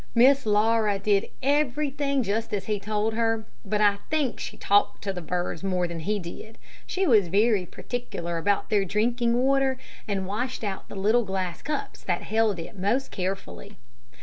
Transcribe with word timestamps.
Miss 0.15 0.47
Laura 0.47 0.97
did 0.97 1.29
everything 1.43 2.23
just 2.23 2.55
as 2.55 2.65
he 2.65 2.79
told 2.79 3.13
her; 3.13 3.45
but 3.63 3.81
I 3.81 3.97
think 4.09 4.39
she 4.39 4.57
talked 4.57 5.03
to 5.03 5.13
the 5.13 5.21
birds 5.21 5.63
more 5.63 5.87
than 5.87 5.99
he 5.99 6.17
did. 6.17 6.57
She 6.87 7.05
was 7.05 7.27
very 7.27 7.67
particular 7.67 8.39
about 8.39 8.71
their 8.71 8.83
drinking 8.83 9.35
water, 9.37 9.77
and 10.07 10.25
washed 10.25 10.63
out 10.63 10.89
the 10.89 10.95
little 10.95 11.23
glass 11.23 11.61
cups 11.61 12.01
that 12.01 12.23
held 12.23 12.57
it 12.57 12.75
most 12.79 13.11
carefully. 13.11 13.77